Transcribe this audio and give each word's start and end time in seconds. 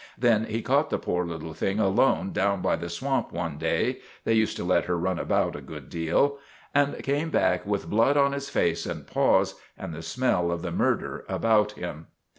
Then 0.17 0.45
he 0.45 0.63
caught 0.63 0.89
the 0.89 0.97
poor 0.97 1.27
little 1.27 1.53
thing 1.53 1.79
alone 1.79 2.31
down 2.31 2.63
by 2.63 2.75
the 2.75 2.89
swamp 2.89 3.31
one 3.31 3.59
day 3.59 3.99
they 4.23 4.33
used 4.33 4.57
to 4.57 4.63
let 4.63 4.85
her 4.85 4.97
run 4.97 5.19
about 5.19 5.55
a 5.55 5.61
good 5.61 5.91
deal 5.91 6.39
and 6.73 7.03
came 7.03 7.29
back 7.29 7.67
with 7.67 7.87
blood 7.87 8.17
on 8.17 8.31
his 8.31 8.49
face 8.49 8.87
and 8.87 9.05
paws, 9.05 9.61
and 9.77 9.93
the 9.93 10.01
smell 10.01 10.49
of 10.51 10.63
the 10.63 10.71
murder 10.71 11.23
about 11.29 11.73
him. 11.73 12.07